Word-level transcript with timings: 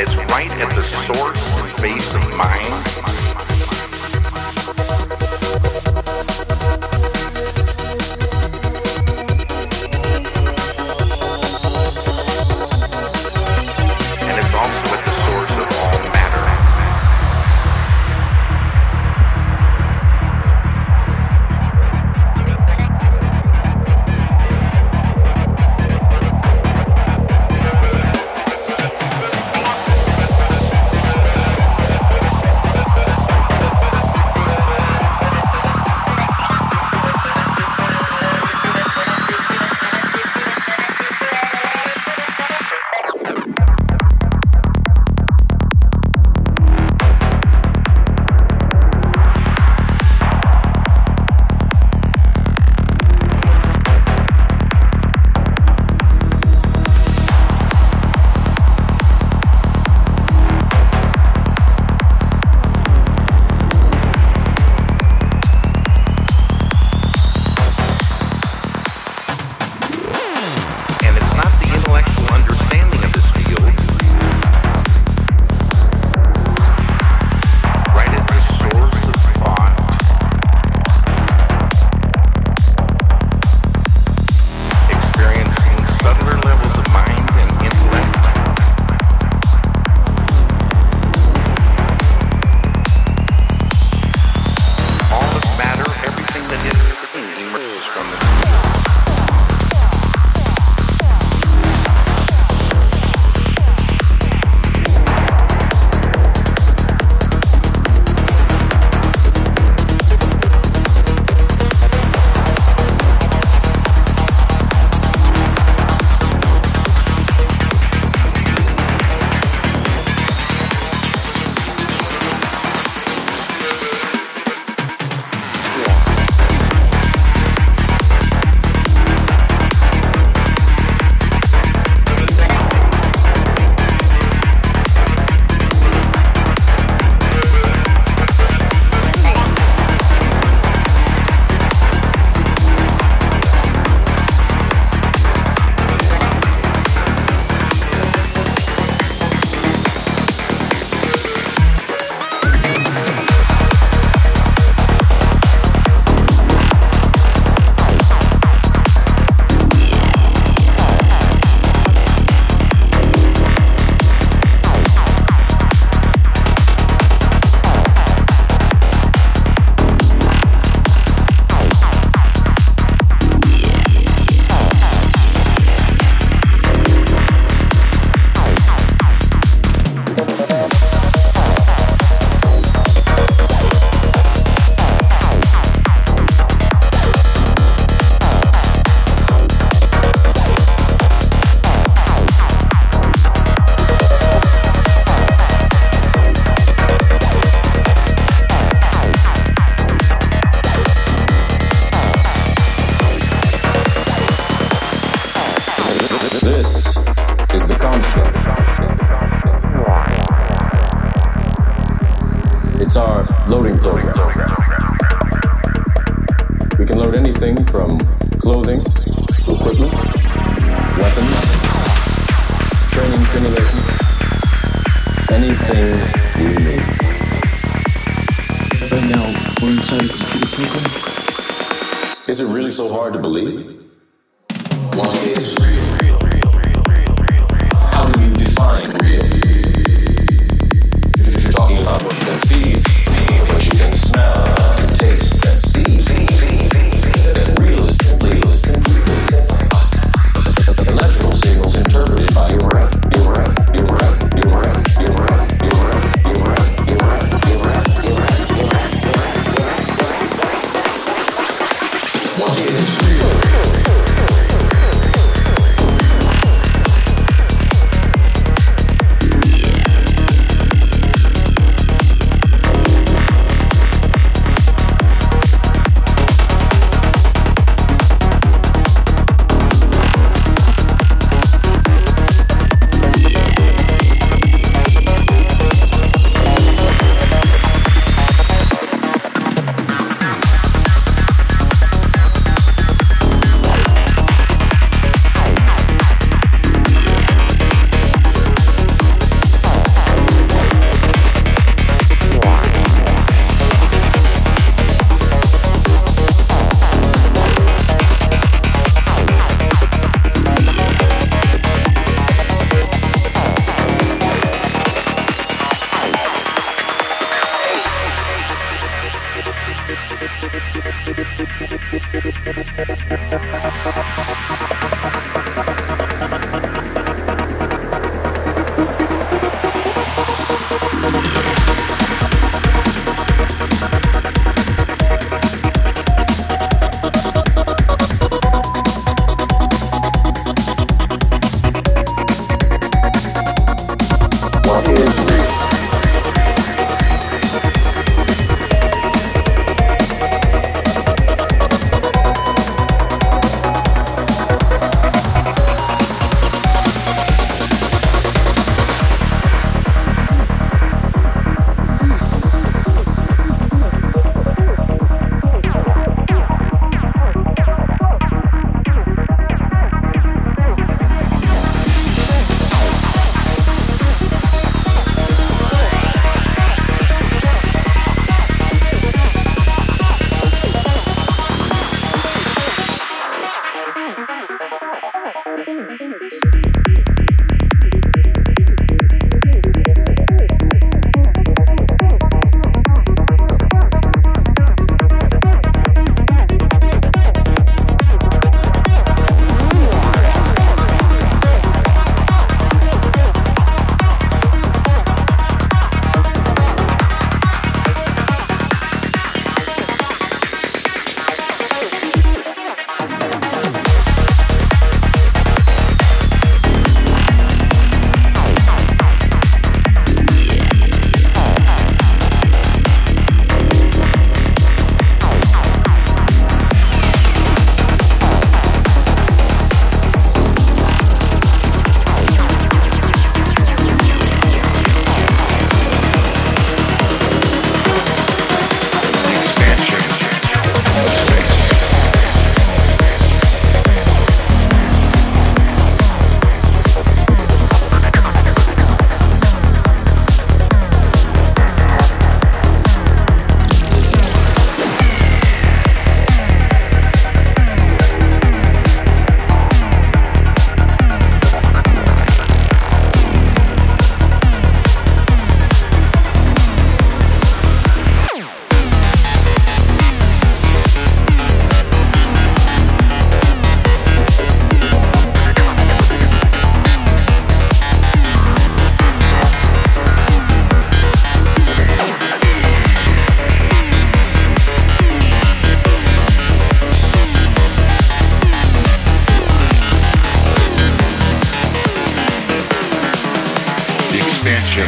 it's 0.00 0.16
right 0.32 0.50
at 0.52 0.74
the 0.74 0.82
source 0.82 1.80
base 1.82 2.14
of 2.14 2.26
mind. 2.34 3.09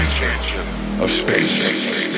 Expansion 0.01 0.67
of 1.01 1.11
space. 1.11 2.12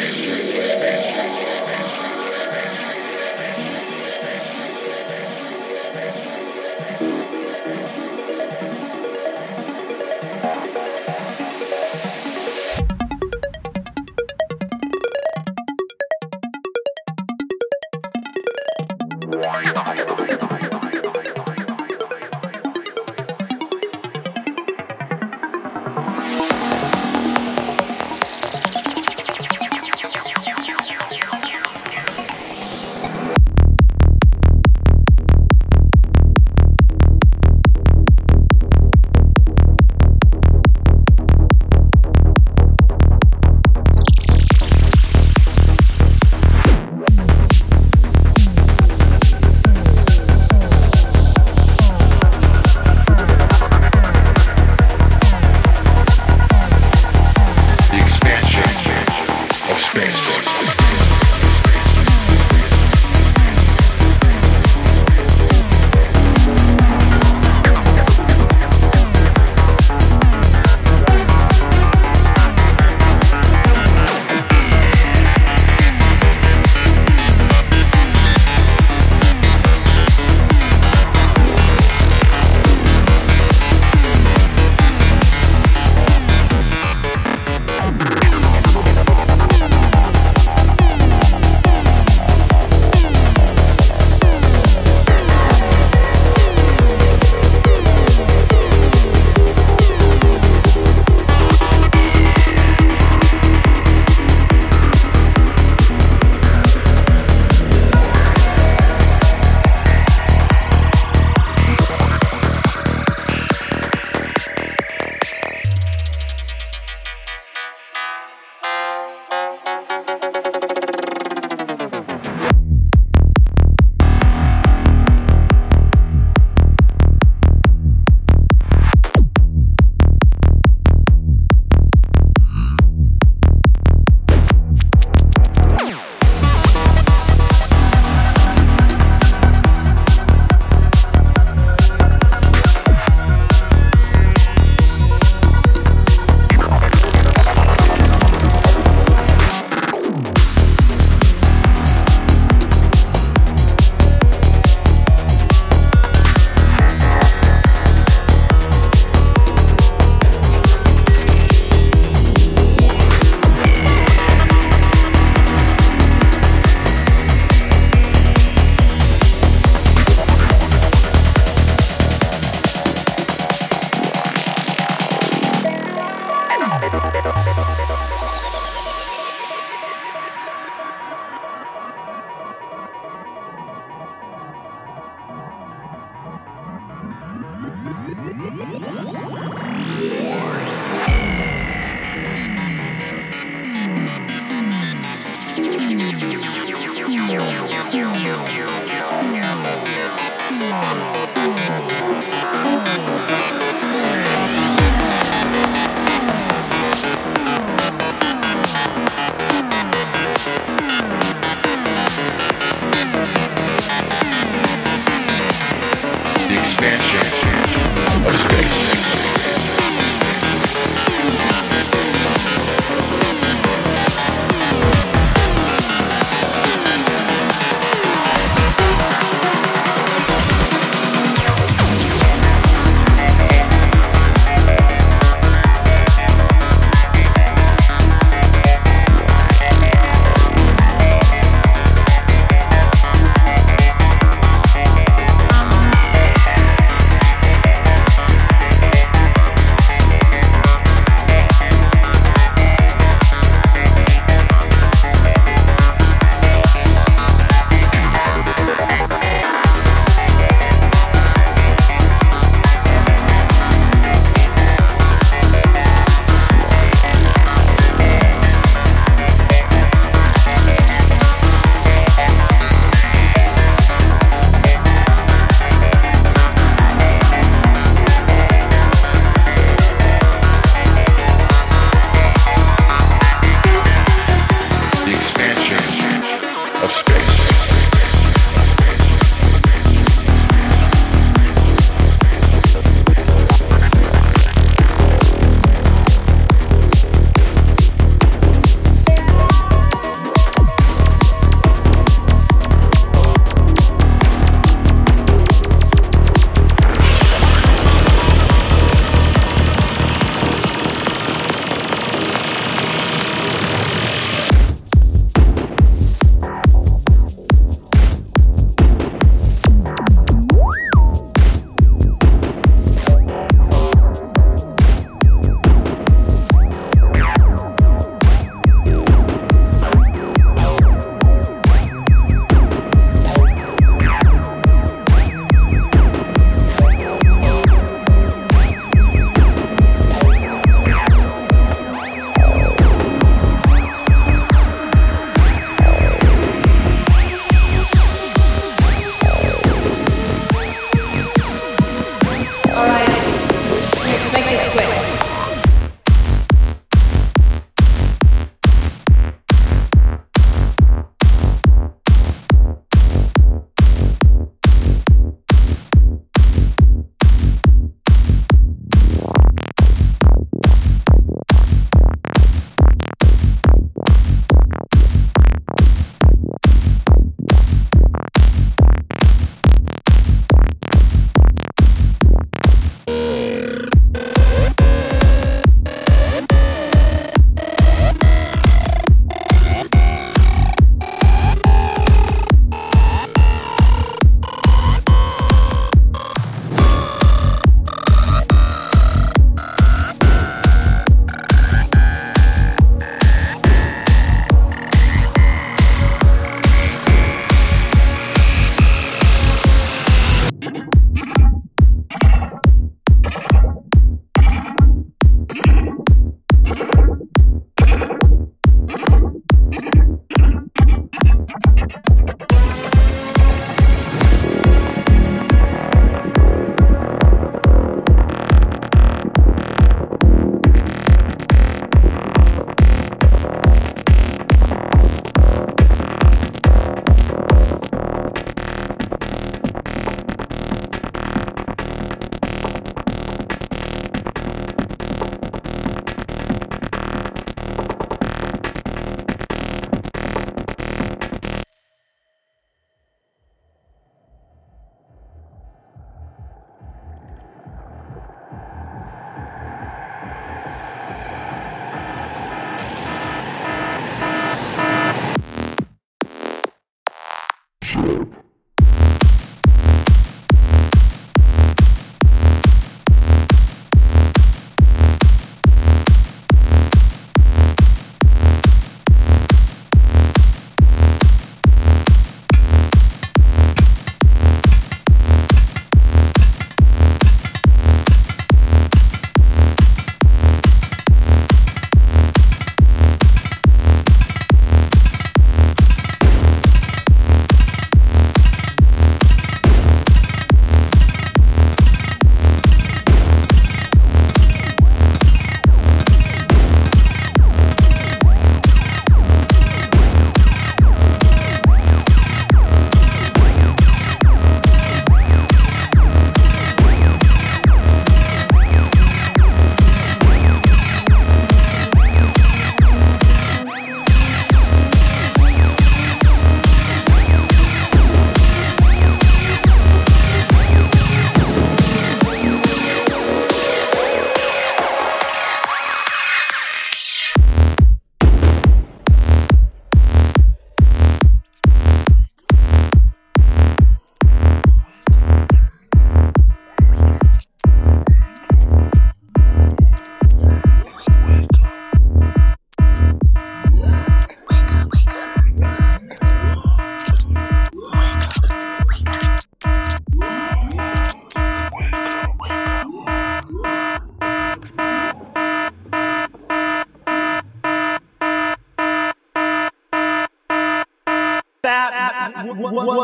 what, 572.64 572.86
what, 572.86 572.86
what 572.86 573.03